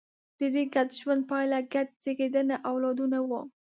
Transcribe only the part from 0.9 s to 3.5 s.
ژوند پایله ګډ زېږنده اولادونه وو.